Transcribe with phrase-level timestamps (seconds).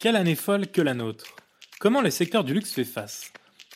[0.00, 1.26] Quelle année folle que la nôtre
[1.78, 3.34] Comment le secteur du luxe fait face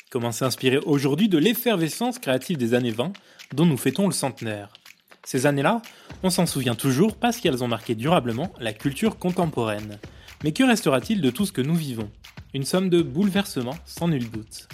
[0.08, 3.12] Comment s'inspirer aujourd'hui de l'effervescence créative des années 20
[3.52, 4.73] dont nous fêtons le centenaire
[5.23, 5.83] Ces années-là,
[6.23, 9.98] on s'en souvient toujours parce qu'elles ont marqué durablement la culture contemporaine.
[10.43, 12.11] Mais que restera-t-il de tout ce que nous vivons?
[12.54, 14.66] Une somme de bouleversements, sans nul doute.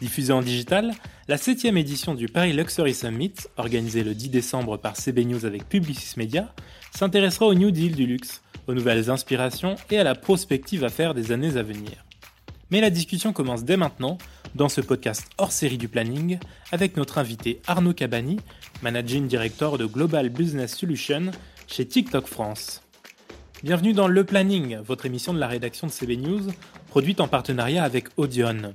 [0.00, 0.94] Diffusée en digital,
[1.28, 5.68] la 7 édition du Paris Luxury Summit, organisée le 10 décembre par CB News avec
[5.68, 6.52] Publicis Media,
[6.90, 11.14] s'intéressera au New Deal du luxe, aux nouvelles inspirations et à la prospective à faire
[11.14, 12.04] des années à venir.
[12.70, 14.18] Mais la discussion commence dès maintenant
[14.54, 16.38] dans ce podcast hors série du planning
[16.70, 18.38] avec notre invité Arnaud Cabani,
[18.82, 21.30] Managing Director de Global Business Solutions
[21.66, 22.82] chez TikTok France.
[23.64, 26.42] Bienvenue dans Le Planning, votre émission de la rédaction de CB News,
[26.88, 28.74] produite en partenariat avec Audion.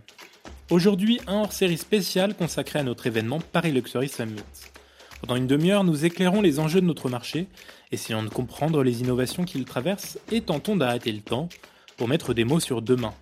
[0.70, 4.42] Aujourd'hui, un hors-série spécial consacré à notre événement Paris Luxury Summit.
[5.22, 7.48] Pendant une demi-heure, nous éclairons les enjeux de notre marché,
[7.94, 11.48] essayons de comprendre les innovations qu'il traverse et tentons d'arrêter le temps
[11.96, 13.14] pour mettre des mots sur demain.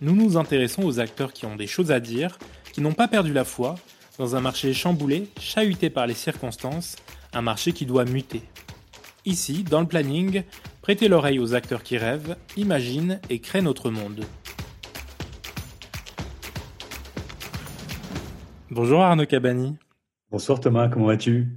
[0.00, 2.38] Nous nous intéressons aux acteurs qui ont des choses à dire,
[2.72, 3.76] qui n'ont pas perdu la foi,
[4.18, 6.96] dans un marché chamboulé, chahuté par les circonstances,
[7.34, 8.40] un marché qui doit muter.
[9.26, 10.44] Ici, dans le planning,
[10.80, 14.24] prêtez l'oreille aux acteurs qui rêvent, imaginent et créent notre monde.
[18.70, 19.76] Bonjour Arnaud Cabani.
[20.30, 21.48] Bonsoir Thomas, comment vas-tu?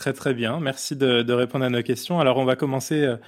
[0.00, 2.20] Très très bien, merci de, répondre à nos questions.
[2.20, 3.18] Alors on va commencer euh,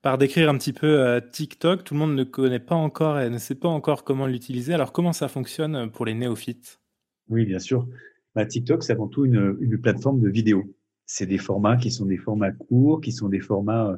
[0.00, 1.84] par décrire un petit peu euh, TikTok.
[1.84, 4.72] Tout le monde ne connaît pas encore et ne sait pas encore comment l'utiliser.
[4.72, 6.80] Alors comment ça fonctionne pour les néophytes?
[7.28, 7.86] Oui, bien sûr.
[8.34, 10.64] Bah, TikTok, c'est avant tout une, plateforme de vidéo.
[11.04, 13.94] C'est des formats qui sont des formats courts, qui sont des formats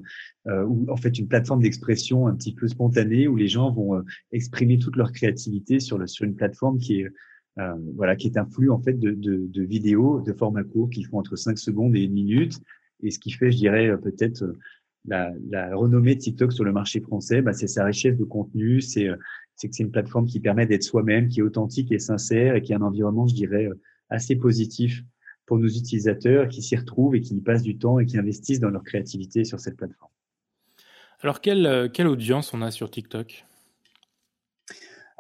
[0.48, 4.02] euh, où en fait une plateforme d'expression un petit peu spontanée où les gens vont
[4.33, 7.12] exprimer toute leur créativité sur, sur une plateforme qui est
[7.59, 11.19] euh, voilà, qui est un flux en fait de, vidéos de format court qui font
[11.19, 12.61] entre 5 secondes et une minute.
[13.03, 14.56] Et ce qui fait, je dirais, euh, peut-être euh,
[15.06, 19.09] la, renommée de TikTok sur le marché français, bah, c'est sa richesse de contenu, c'est
[19.56, 22.62] c'est que c'est une plateforme qui permet d'être soi-même, qui est authentique et sincère et
[22.62, 23.69] qui a un environnement, je dirais,
[24.08, 25.02] assez positif
[25.46, 28.61] pour nos utilisateurs qui s'y retrouvent et qui y passent du temps et qui investissent
[28.61, 30.13] dans leur créativité sur cette plateforme.
[31.20, 33.46] Alors, quelle audience on a sur TikTok?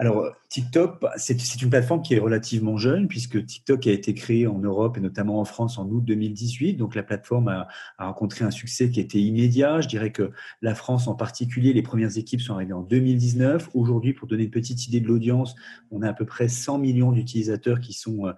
[0.00, 4.60] Alors, TikTok, c'est une plateforme qui est relativement jeune, puisque TikTok a été créé en
[4.60, 6.74] Europe et notamment en France en août 2018.
[6.74, 7.66] Donc, la plateforme a,
[7.98, 9.80] rencontré un succès qui était immédiat.
[9.80, 10.30] Je dirais que
[10.62, 13.70] la France en particulier, les premières équipes sont arrivées en 2019.
[13.74, 15.56] Aujourd'hui, pour donner une petite idée de l'audience,
[15.90, 18.32] on a à peu près 100 millions d'utilisateurs qui sont euh,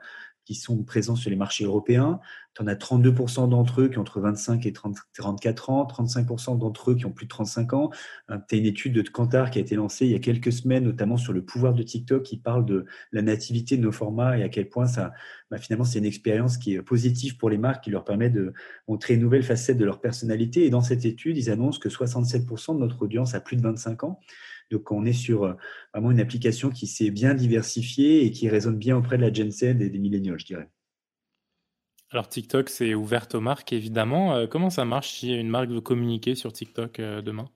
[0.44, 2.20] qui sont présents sur les marchés européens.
[2.54, 6.58] Tu en as 32% d'entre eux qui ont entre 25 et 30, 34 ans, 35%
[6.58, 7.90] d'entre eux qui ont plus de 35 ans.
[8.30, 10.52] Euh, tu as une étude de Kantar qui a été lancée il y a quelques
[10.52, 14.36] semaines, notamment sur le pouvoir de TikTok, qui parle de la nativité de nos formats
[14.38, 15.12] et à quel point ça,
[15.50, 18.52] bah, finalement, c'est une expérience qui est positive pour les marques, qui leur permet de
[18.88, 20.64] montrer une nouvelle facette de leur personnalité.
[20.64, 24.04] Et dans cette étude, ils annoncent que 67% de notre audience a plus de 25
[24.04, 24.20] ans.
[24.70, 25.54] Donc, on est sur euh,
[25.92, 29.50] vraiment une application qui s'est bien diversifiée et qui résonne bien auprès de la Gen
[29.62, 30.70] et des milléniaux, je dirais.
[32.10, 34.34] Alors, TikTok, c'est ouvert aux marques, évidemment.
[34.34, 37.48] Euh, comment ça marche si une marque veut communiquer sur TikTok euh, demain?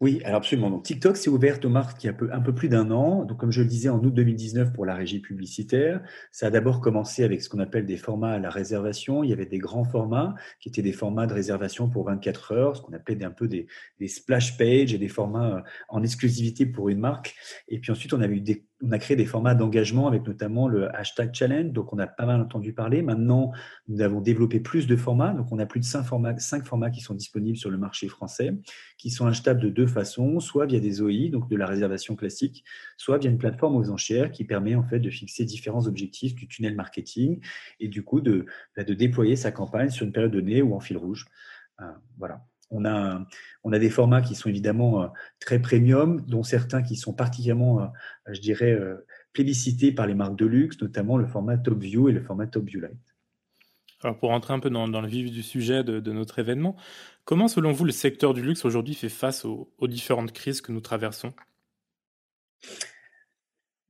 [0.00, 0.70] Oui, alors absolument.
[0.70, 3.24] Donc, TikTok s'est ouverte aux marques il y a un peu, plus d'un an.
[3.24, 6.02] Donc, comme je le disais, en août 2019 pour la régie publicitaire.
[6.32, 9.22] Ça a d'abord commencé avec ce qu'on appelle des formats à la réservation.
[9.24, 12.76] Il y avait des grands formats qui étaient des formats de réservation pour 24 heures,
[12.76, 13.66] ce qu'on appelait un peu des,
[13.98, 17.34] des splash pages et des formats en exclusivité pour une marque.
[17.68, 20.68] Et puis ensuite, on avait eu des on a créé des formats d'engagement avec notamment
[20.68, 23.02] le hashtag challenge, donc on a pas mal entendu parler.
[23.02, 23.52] Maintenant,
[23.88, 26.90] nous avons développé plus de formats, donc on a plus de cinq formats, cinq formats
[26.90, 28.54] qui sont disponibles sur le marché français,
[28.98, 32.64] qui sont achetables de deux façons, soit via des OI, donc de la réservation classique,
[32.96, 36.46] soit via une plateforme aux enchères qui permet en fait de fixer différents objectifs du
[36.46, 37.40] tunnel marketing
[37.80, 38.46] et du coup de,
[38.76, 41.26] bah, déployer sa campagne sur une période donnée ou en fil rouge.
[41.80, 42.44] Euh, voilà.
[42.70, 45.06] On a, des formats qui sont évidemment euh,
[45.40, 47.86] très premium, dont certains qui sont particulièrement, euh,
[48.32, 52.12] je dirais, euh, plébiscités par les marques de luxe, notamment le format Top View et
[52.12, 52.82] le format Top View.
[54.02, 56.76] Alors pour rentrer un peu dans, le vif du sujet de, notre événement,
[57.24, 60.80] comment selon vous le secteur du luxe aujourd'hui fait face aux, différentes crises que nous
[60.80, 61.32] traversons?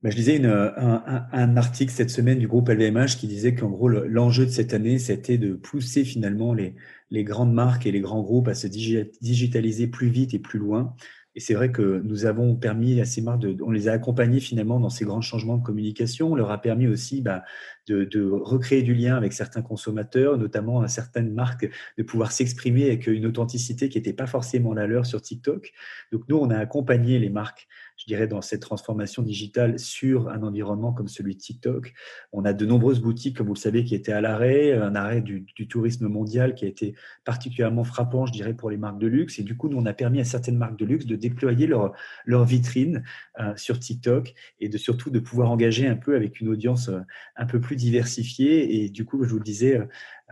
[0.03, 3.89] Ben, je lisais un, un, article cette semaine du groupe LVMH qui disait qu'en gros,
[3.89, 6.75] l'enjeu de cette année, c'était de pousser finalement les,
[7.23, 10.95] grandes marques et les grands groupes à se digitaliser plus vite et plus loin.
[11.37, 14.39] Et c'est vrai que nous avons permis à ces marques, de, on les a accompagnés
[14.39, 16.31] finalement dans ces grands changements de communication.
[16.31, 17.43] On leur a permis aussi bah,
[17.87, 23.07] de, recréer du lien avec certains consommateurs, notamment à certaines marques, de pouvoir s'exprimer avec
[23.07, 25.73] une authenticité qui n'était pas forcément la leur sur TikTok.
[26.13, 30.43] Donc nous, on a accompagné les marques je dirais, dans cette transformation digitale sur un
[30.43, 31.93] environnement comme celui de TikTok.
[32.33, 35.21] On a de nombreuses boutiques, comme vous le savez, qui étaient à l'arrêt, un arrêt
[35.21, 39.39] du, tourisme mondial qui a été particulièrement frappant, je dirais, pour les marques de luxe.
[39.39, 41.93] Et du coup, nous, on a permis à certaines marques de luxe de déployer leur,
[42.45, 43.03] vitrine
[43.39, 46.99] euh, sur TikTok et de surtout de pouvoir engager un peu avec une audience euh,
[47.35, 48.83] un peu plus diversifiée.
[48.83, 49.79] Et du coup, je vous le disais,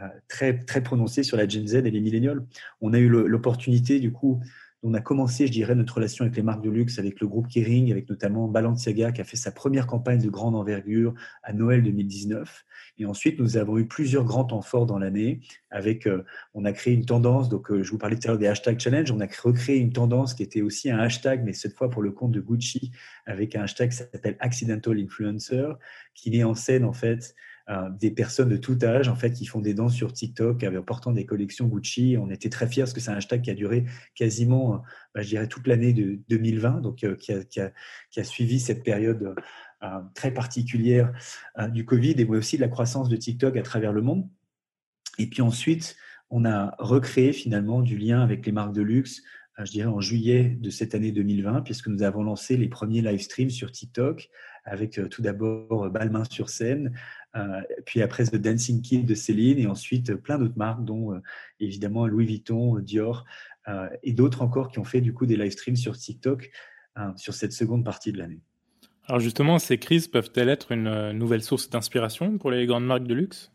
[0.02, 2.44] euh, très, très prononcée sur la Gen Z et les millénials.
[2.82, 4.42] On a eu l'opportunité, du coup,
[4.84, 7.48] on a commencé, je dirais, notre relation avec les marques de luxe, avec le groupe
[7.48, 11.82] Kering, avec notamment Balenciaga, qui a fait sa première campagne de grande envergure à Noël
[11.84, 12.66] 2019.
[12.98, 15.40] Et ensuite, nous avons eu plusieurs grands temps forts dans l'année.
[15.72, 17.48] Avec, euh, on a créé une tendance.
[17.48, 19.10] Donc, euh, je vous parlais tout à l'heure des hashtag challenge.
[19.12, 22.12] On a recréé une tendance qui était aussi un hashtag, mais cette fois pour le
[22.12, 22.92] compte de Gucci,
[23.26, 25.78] avec un hashtag qui s'appelle Accidental Influencer,
[26.14, 27.36] qui met en scène en fait
[27.92, 31.14] des personnes de tout âge en fait qui font des danses sur TikTok en portant
[31.14, 32.18] des collections Gucci.
[32.20, 34.78] On était très fiers parce que c'est un hashtag qui a duré quasiment, euh,
[35.16, 37.32] bah, je dirais, toute l'année de 2020, donc euh, qui,
[37.62, 39.36] a, suivi cette période
[40.14, 41.12] très particulière
[41.72, 44.30] du Covid et aussi de la croissance de TikTok à travers le monde.
[45.20, 45.98] Et puis ensuite,
[46.30, 49.22] on a recréé finalement du lien avec les marques de luxe,
[49.58, 53.22] je dirais en juillet de cette année 2020, puisque nous avons lancé les premiers live
[53.22, 54.30] streams sur TikTok
[54.66, 56.94] avec tout d'abord Balmain sur scène,
[57.36, 61.14] euh, puis après The Dancing Kid de Céline, et ensuite euh, plein d'autres marques, dont
[61.14, 61.22] euh,
[61.60, 63.26] évidemment Louis Vuitton, Dior,
[64.04, 66.52] et d'autres encore qui ont fait du coup des live streams sur TikTok
[67.16, 68.42] sur cette seconde partie de l'année.
[69.08, 73.14] Alors justement, ces crises peuvent-elles être une nouvelle source d'inspiration pour les grandes marques de
[73.14, 73.53] luxe?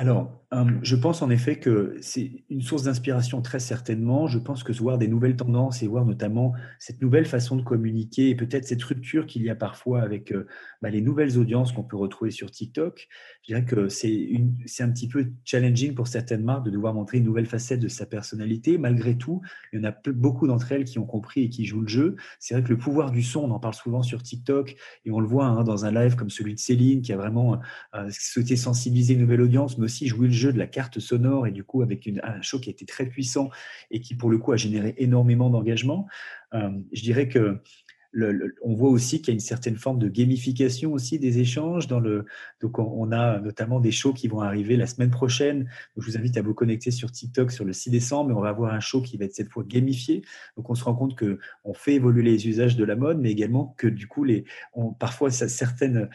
[0.00, 4.28] Alors, euh, je pense en effet que c'est une source d'inspiration très certainement.
[4.28, 8.30] Je pense que voir des nouvelles tendances et voir notamment cette nouvelle façon de communiquer
[8.30, 10.46] et peut-être cette rupture qu'il y a parfois avec euh,
[10.82, 13.08] bah, les nouvelles audiences qu'on peut retrouver sur TikTok,
[13.42, 14.30] je dirais que c'est
[14.78, 18.06] un petit peu challenging pour certaines marques de devoir montrer une nouvelle facette de sa
[18.06, 18.78] personnalité.
[18.78, 19.42] Malgré tout,
[19.72, 22.16] il y en a beaucoup d'entre elles qui ont compris et qui jouent le jeu.
[22.38, 25.18] C'est vrai que le pouvoir du son, on en parle souvent sur TikTok et on
[25.18, 27.58] le voit hein, dans un live comme celui de Céline qui a vraiment
[27.96, 31.50] euh, souhaité sensibiliser une nouvelle audience, aussi jouer le jeu de la carte sonore et
[31.50, 33.48] du coup avec une, un show qui a été très puissant
[33.90, 36.06] et qui pour le coup a généré énormément d'engagement.
[36.52, 37.60] Euh, je dirais que
[38.10, 41.86] le, on voit aussi qu'il y a une certaine forme de gamification aussi des échanges.
[41.86, 42.26] Dans le,
[42.60, 45.68] donc, on, a notamment des shows qui vont arriver la semaine prochaine.
[45.96, 48.30] je vous invite à vous connecter sur TikTok sur le 6 décembre.
[48.30, 50.22] Et on va avoir un show qui va être cette fois gamifié.
[50.56, 53.30] Donc, on se rend compte que on fait évoluer les usages de la mode, mais
[53.30, 56.08] également que du coup, les, on, parfois, certaines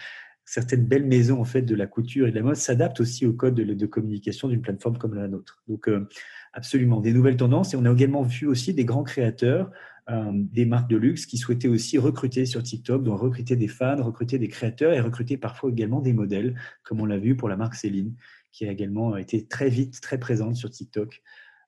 [0.45, 3.33] certaines belles maisons en fait de la couture et de la mode s'adaptent aussi au
[3.33, 5.63] code de, communication d'une plateforme comme la nôtre.
[5.67, 6.07] Donc euh,
[6.53, 9.71] absolument des nouvelles tendances et on a également vu aussi des grands créateurs,
[10.09, 14.01] euh, des marques de luxe qui souhaitaient aussi recruter sur TikTok, donc recruter des fans,
[14.03, 17.55] recruter des créateurs et recruter parfois également des modèles, comme on l'a vu pour la
[17.55, 18.13] marque Céline,
[18.51, 21.21] qui a également été très vite très présente sur TikTok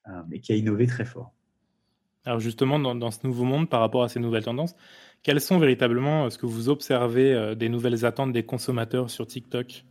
[0.10, 1.34] euh, et qui a innové très fort.
[2.26, 4.76] Alors justement, dans, ce nouveau monde, par rapport à ces nouvelles tendances,
[5.26, 9.26] quelles sont véritablement euh, ce que vous observez euh, des nouvelles attentes des consommateurs sur
[9.26, 9.84] TikTok?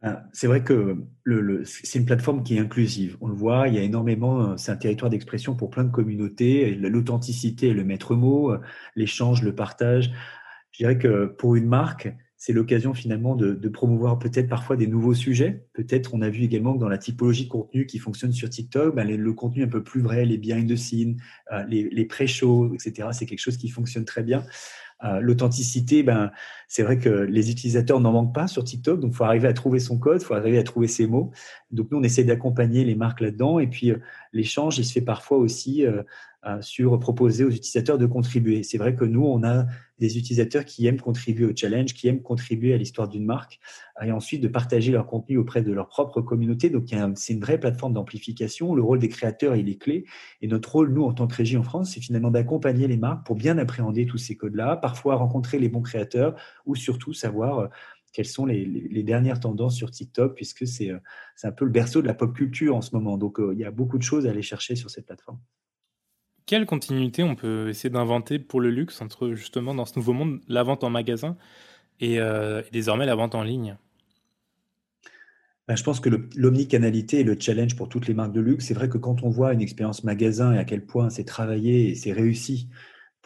[0.00, 3.18] Ah, c'est vrai que le, c'est une plateforme qui est inclusive.
[3.20, 5.90] On le voit, il y a énormément, euh, c'est un territoire d'expression pour plein de
[5.90, 6.74] communautés.
[6.74, 8.54] L'authenticité est le maître mot,
[8.96, 10.10] l'échange, le partage.
[10.70, 12.08] Je dirais que pour une marque,
[12.38, 15.66] c'est l'occasion finalement de, promouvoir peut-être parfois des nouveaux sujets.
[15.74, 18.94] Peut-être on a vu également que dans la typologie de contenu qui fonctionne sur TikTok,
[18.94, 21.16] ben, le contenu un peu plus vrai, les behind the scenes,
[21.52, 24.44] euh, les, les pré-shows, etc., c'est quelque chose qui fonctionne très bien.
[25.04, 26.32] Euh, l'authenticité, ben,
[26.66, 29.52] c'est vrai que les utilisateurs n'en manquent pas sur TikTok, donc il faut arriver à
[29.52, 31.30] trouver son code, il faut arriver à trouver ses mots.
[31.70, 33.60] Donc nous, on essaie d'accompagner les marques là-dedans.
[33.60, 33.98] Et puis, euh,
[34.32, 35.84] l'échange, il se fait parfois aussi
[36.60, 38.62] sur proposer aux utilisateurs de contribuer.
[38.62, 39.66] C'est vrai que nous, on a
[39.98, 43.58] des utilisateurs qui aiment contribuer au challenge, qui aiment contribuer à l'histoire d'une marque,
[44.02, 46.70] et ensuite de partager leur contenu auprès de leur propre communauté.
[46.70, 46.84] Donc,
[47.16, 48.74] c'est une vraie plateforme d'amplification.
[48.74, 50.04] Le rôle des créateurs, il est clé.
[50.40, 53.26] Et notre rôle, nous, en tant que régie en France, c'est finalement d'accompagner les marques
[53.26, 56.36] pour bien appréhender tous ces codes-là, parfois rencontrer les bons créateurs,
[56.66, 57.66] ou surtout savoir euh,
[58.12, 60.98] quelles sont les, dernières tendances sur TikTok, puisque euh,
[61.36, 63.18] c'est un peu le berceau de la pop culture en ce moment.
[63.18, 65.38] Donc, euh, il y a beaucoup de choses à aller chercher sur cette plateforme.
[66.46, 70.40] Quelle continuité on peut essayer d'inventer pour le luxe entre justement dans ce nouveau monde
[70.48, 71.36] la vente en magasin
[72.00, 73.76] et, euh, désormais la vente en ligne?
[75.66, 78.64] Ben, je pense que l'omnicanalité est le challenge pour toutes les marques de luxe.
[78.64, 81.90] C'est vrai que quand on voit une expérience magasin et à quel point c'est travaillé
[81.90, 82.70] et c'est réussi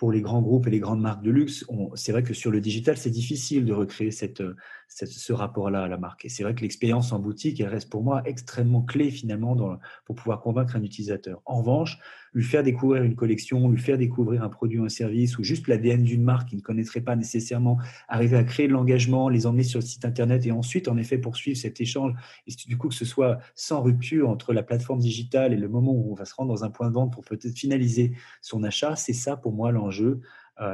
[0.02, 2.60] pour les grands groupes et les grandes marques de luxe, c'est vrai que sur le
[2.60, 4.42] digital, c'est difficile de recréer cette,
[4.88, 6.24] ce rapport-là à la marque.
[6.24, 10.16] Et c'est vrai que l'expérience en boutique, elle reste pour moi extrêmement clé finalement pour
[10.16, 11.40] pouvoir convaincre un utilisateur.
[11.44, 12.00] En revanche,
[12.34, 15.68] lui faire découvrir une collection, lui faire découvrir un produit ou un service, ou juste
[15.68, 19.64] l'ADN d'une marque qu'il ne connaîtrait pas nécessairement, arriver à créer de l'engagement, les emmener
[19.64, 22.12] sur le site internet et ensuite, en effet, poursuivre cet échange,
[22.46, 25.92] et du coup que ce soit sans rupture entre la plateforme digitale et le moment
[25.92, 28.96] où on va se rendre dans un point de vente pour peut-être finaliser son achat,
[28.96, 30.20] c'est ça pour moi l'enjeu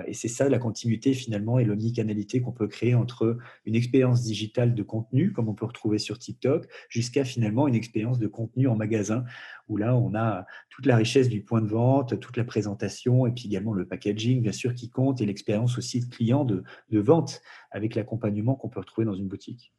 [0.07, 4.75] et c'est ça la continuité finalement et l'omnicanalité qu'on peut créer entre une expérience digitale
[4.75, 8.77] de contenu, comme on peut retrouver sur TikTok, jusqu'à finalement une expérience de contenu en
[8.77, 9.25] magasin,
[9.69, 13.33] où là on a toute la richesse du point de vente, toute la présentation, et
[13.33, 17.41] puis également le packaging, bien sûr, qui compte, et l'expérience aussi de client de, vente
[17.71, 19.73] avec l'accompagnement qu'on peut retrouver dans une boutique.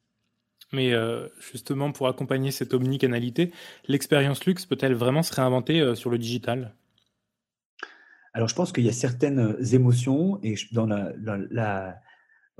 [0.71, 3.51] Mais euh, justement, pour accompagner cette omnicanalité,
[3.87, 6.75] l'expérience luxe peut-elle vraiment se réinventer euh, sur le digital?
[8.33, 10.87] Alors, je pense qu'il y a certaines émotions et dans,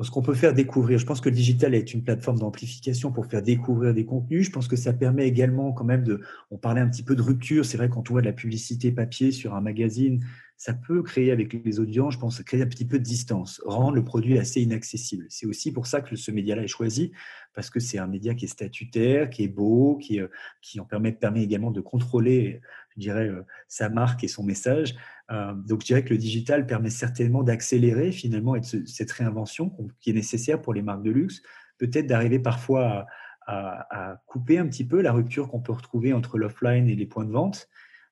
[0.01, 0.97] ce qu'on peut faire découvrir.
[0.97, 4.45] Je pense que le digital est une plateforme d'amplification pour faire découvrir des contenus.
[4.45, 6.21] Je pense que ça permet également quand même de.
[6.51, 7.65] On parlait un petit peu de rupture.
[7.65, 10.23] C'est vrai quand on voit de la publicité papier sur un magazine,
[10.59, 13.95] ça peut créer avec les audiences, je pense, créer un petit peu de distance, rendre
[13.95, 15.25] le produit assez inaccessible.
[15.29, 17.13] C'est aussi pour ça que ce média-là est choisi,
[17.53, 20.27] parce que c'est un média qui est statutaire, qui est beau, qui, euh,
[20.61, 24.95] qui en permet, permet également de contrôler, je dirais, euh, sa marque et son message.
[25.31, 30.13] Euh, donc, je dirais que le digital permet certainement d'accélérer finalement cette réinvention qui est
[30.13, 31.41] nécessaire pour les marques de luxe,
[31.77, 33.07] peut-être d'arriver parfois
[33.47, 37.05] à, à, couper un petit peu la rupture qu'on peut retrouver entre l'offline et les
[37.05, 37.69] points de vente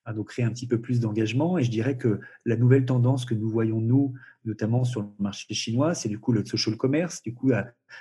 [0.08, 1.58] à donc créer un petit peu plus d'engagement.
[1.58, 4.14] Et je dirais que la nouvelle tendance que nous voyons, nous,
[4.46, 7.52] notamment sur le marché chinois, c'est du coup le social commerce, du coup,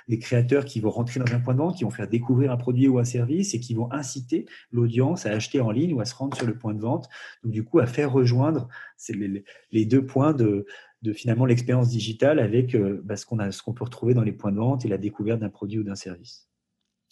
[0.07, 2.55] les créateurs qui vont rentrer dans un point de vente, qui vont faire découvrir un
[2.55, 6.05] produit ou un service et qui vont inciter l'audience à acheter en ligne ou à
[6.05, 7.09] se rendre sur le point de vente.
[7.43, 8.69] Donc, du coup, à faire rejoindre
[9.09, 10.65] les, deux points de,
[11.01, 14.57] de finalement l'expérience digitale avec euh, bah, ce qu'on peut retrouver dans les points de
[14.57, 16.47] vente et la découverte d'un produit ou d'un service.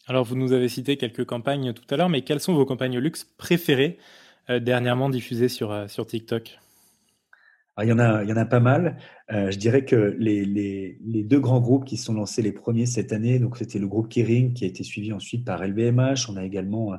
[0.07, 2.97] Alors, vous nous avez cité quelques campagnes tout à l'heure, mais quelles sont vos campagnes
[2.97, 3.97] luxe préférées
[4.49, 6.59] dernièrement diffusé sur, euh, sur TikTok
[7.77, 8.95] ah, il y, en a, il y en a pas mal.
[9.33, 12.85] Euh, je dirais que les, les, les, deux grands groupes qui sont lancés les premiers
[12.85, 16.29] cette année, donc c'était le groupe Kering qui a été suivi ensuite par LVMH.
[16.29, 16.93] On a également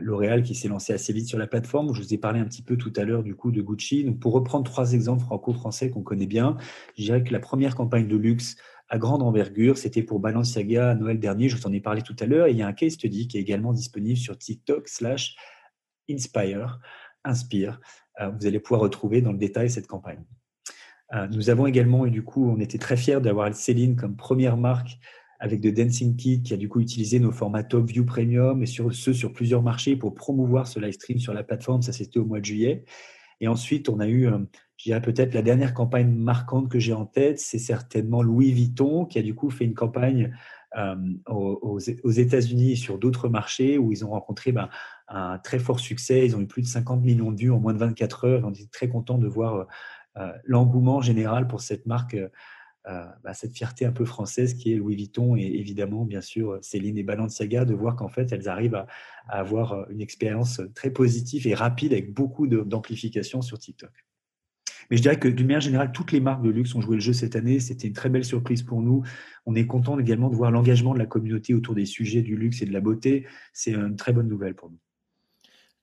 [0.00, 1.92] L'Oréal qui s'est lancé assez vite sur la plateforme.
[1.92, 4.02] Je vous ai parlé un petit peu tout à l'heure du coup de Gucci.
[4.04, 6.56] Donc pour reprendre trois exemples franco-français qu'on connaît bien,
[6.96, 8.56] je dirais que la première campagne de luxe
[8.88, 11.48] à grande envergure, c'était pour Balenciaga à Noël dernier.
[11.48, 12.48] Je vous en ai parlé tout à l'heure.
[12.48, 15.36] Il y a un case study qui est également disponible sur TikTok slash
[16.10, 16.78] Inspire,
[17.24, 17.80] Inspire.
[18.20, 20.24] Euh, vous allez pouvoir retrouver dans le détail cette campagne.
[21.14, 24.56] Euh, nous avons également, et du coup, on était très fiers d'avoir Céline comme première
[24.56, 24.98] marque
[25.40, 28.66] avec The Dancing Kid qui a du coup utilisé nos formats Top View Premium et
[28.66, 31.82] sur ce sur plusieurs marchés pour promouvoir ce live stream sur la plateforme.
[31.82, 32.84] Ça, c'était au mois de juillet.
[33.40, 34.38] Et ensuite, on a eu, euh,
[34.78, 39.04] je dirais peut-être la dernière campagne marquante que j'ai en tête, c'est certainement Louis Vuitton
[39.04, 40.34] qui a du coup fait une campagne
[41.26, 44.68] aux, États-Unis et sur d'autres marchés où ils ont rencontré ben,
[45.08, 46.24] un très fort succès.
[46.26, 48.42] Ils ont eu plus de 50 millions de vues en moins de 24 heures.
[48.44, 49.64] On est très content de voir euh,
[50.16, 54.76] euh, l'engouement général pour cette marque, euh, bah, cette fierté un peu française qui est
[54.76, 58.76] Louis Vuitton et évidemment, bien sûr, Céline et Balenciaga, de voir qu'en fait, elles arrivent
[58.76, 58.86] à,
[59.28, 63.90] avoir une expérience très positive et rapide avec beaucoup d'amplification sur TikTok.
[64.90, 67.00] Mais je dirais que d'une manière générale, toutes les marques de luxe ont joué le
[67.00, 67.60] jeu cette année.
[67.60, 69.02] C'était une très belle surprise pour nous.
[69.46, 72.62] On est content également de voir l'engagement de la communauté autour des sujets du luxe
[72.62, 73.26] et de la beauté.
[73.52, 74.78] C'est une très bonne nouvelle pour nous.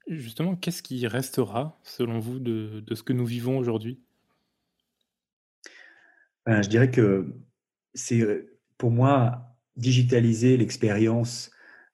[0.07, 3.99] Justement, qu'est-ce qui restera, selon vous, de, ce que nous vivons aujourd'hui?
[6.45, 7.33] Ben, Je dirais que
[7.93, 11.51] c'est, pour moi, digitaliser l'expérience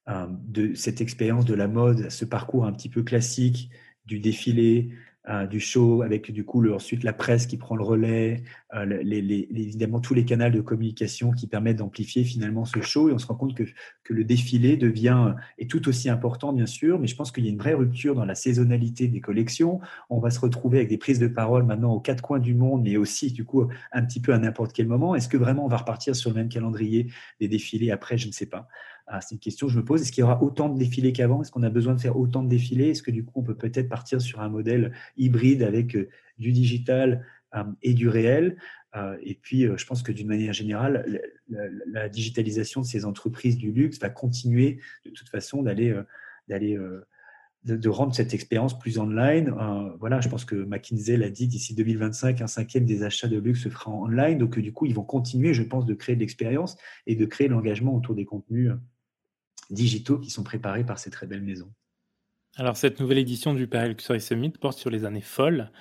[0.09, 3.69] euh, de cette expérience de la mode, ce parcours un petit peu classique
[4.05, 4.93] du défilé,
[5.29, 8.43] euh, du show, avec du coup ensuite la presse qui prend le relais,
[8.74, 13.10] euh, les, évidemment tous les canaux de communication qui permettent d'amplifier finalement ce show.
[13.10, 13.63] Et on se rend compte que,
[14.03, 17.48] que le défilé devient est tout aussi important bien sûr, mais je pense qu'il y
[17.48, 19.81] a une vraie rupture dans la saisonnalité des collections.
[20.10, 22.84] On va se retrouver avec des prises de parole maintenant aux quatre coins du monde,
[22.84, 25.13] mais aussi du coup un petit peu à n'importe quel moment.
[25.13, 28.17] Est-ce que vraiment on va repartir sur le même calendrier des défilés après?
[28.17, 28.67] Je ne sais pas.
[29.21, 30.01] C'est une question que je me pose.
[30.01, 31.41] Est-ce qu'il y aura autant de défilés qu'avant?
[31.41, 32.89] Est-ce qu'on a besoin de faire autant de défilés?
[32.89, 36.51] Est-ce que du coup, on peut peut-être partir sur un modèle hybride avec euh, du
[36.51, 38.57] digital euh, et du réel?
[38.95, 43.71] Euh, Et puis, je pense que d'une manière générale, la, digitalisation de ces entreprises du
[43.71, 45.95] luxe va continuer de toute façon d'aller
[46.49, 46.77] d'aller
[47.63, 49.53] de, rendre cette expérience plus online.
[49.99, 53.63] voilà, je pense que McKinsey l'a dit, d'ici 2025, un cinquième des achats de luxe
[53.63, 54.37] se fera en online.
[54.37, 57.47] Donc, du coup, ils vont continuer, je pense, de créer de l'expérience et de créer
[57.47, 58.71] l'engagement autour des contenus
[59.69, 61.71] digitaux qui sont préparés par ces très belles maisons.
[62.55, 65.71] Alors cette nouvelle édition du Paris Luxury Summit porte sur les années folles,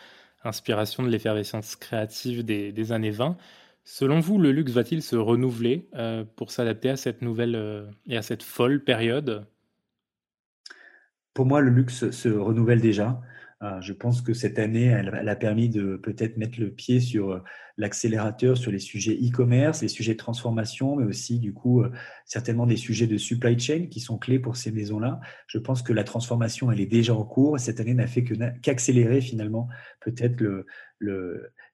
[0.44, 3.36] inspiration de l'effervescence créative des, années 20.
[3.84, 5.88] Selon vous, le luxe va-t-il se renouveler
[6.36, 9.46] pour s'adapter à cette nouvelle et à cette folle période?
[11.36, 13.20] Pour moi, le luxe se renouvelle déjà.
[13.62, 17.30] Euh, je pense que cette année, elle, a permis de peut-être mettre le pied sur
[17.30, 17.40] euh,
[17.78, 21.90] l'accélérateur sur les sujets e-commerce, les sujets de transformation, mais aussi du coup euh,
[22.24, 25.20] certainement des sujets de supply chain qui sont clés pour ces maisons-là.
[25.46, 27.58] Je pense que la transformation, elle est déjà en cours.
[27.60, 28.24] Cette année n'a fait
[28.62, 29.68] qu'accélérer finalement
[30.00, 30.66] peut-être le,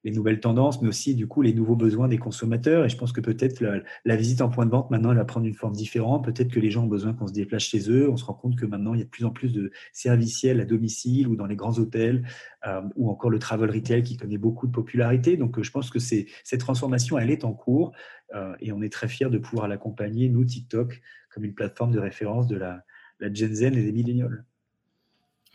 [0.04, 2.84] les nouvelles tendances, mais aussi du coup les nouveaux besoins des consommateurs.
[2.84, 3.62] Et je pense que peut-être
[4.04, 6.24] la, visite en point de vente maintenant elle va prendre une forme différente.
[6.24, 8.10] Peut-être que les gens ont besoin qu'on se déplace chez eux.
[8.10, 10.60] On se rend compte que maintenant il y a de plus en plus de serviciels
[10.60, 12.26] à domicile ou dans les grands hôtels
[12.66, 15.36] euh, ou encore le travel retail qui connaît beaucoup de popularité.
[15.36, 17.92] Donc euh, je pense que cette transformation elle est en cours
[18.34, 21.98] euh, et on est très fiers de pouvoir l'accompagner nous TikTok comme une plateforme de
[21.98, 22.84] référence de la,
[23.20, 24.44] la Gen Z et des millénials.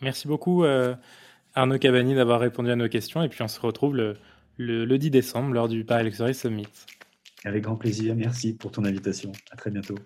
[0.00, 0.64] Merci beaucoup.
[1.54, 4.16] Arnaud Cavani d'avoir répondu à nos questions et puis on se retrouve le,
[4.58, 6.68] le, 10 décembre lors du Paris Luxury Summit.
[7.44, 9.32] Avec grand plaisir, merci pour ton invitation.
[9.50, 9.96] À très bientôt.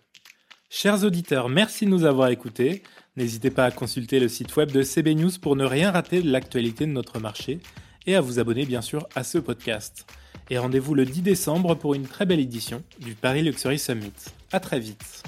[0.69, 2.83] Chers auditeurs, merci de nous avoir écoutés.
[3.17, 6.31] N'hésitez pas à consulter le site web de CB News pour ne rien rater de
[6.31, 7.61] l'actualité de notre marché
[8.07, 10.07] et à vous abonner bien sûr à ce podcast.
[10.51, 14.13] Et rendez-vous le 10 décembre pour une très belle édition du Paris Luxury Summit.
[14.53, 15.23] À très vite.